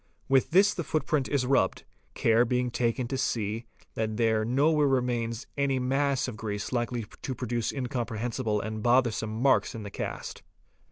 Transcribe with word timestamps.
With 0.27 0.49
this 0.49 0.73
the 0.73 0.83
footprint 0.83 1.27
is 1.29 1.45
rubbed, 1.45 1.83
care 2.15 2.43
being 2.43 2.71
taken 2.71 3.07
to 3.09 3.19
see 3.19 3.65
that 3.93 4.17
there 4.17 4.43
nowhere 4.43 4.87
remains 4.87 5.45
any.mass 5.57 6.27
of 6.27 6.35
grease 6.35 6.71
likely 6.71 7.05
to 7.21 7.35
produce 7.35 7.71
incomprehensible 7.71 8.59
and 8.61 8.81
bothersome 8.81 9.29
marks 9.39 9.75
in 9.75 9.83
the 9.83 9.91
cast. 9.91 10.41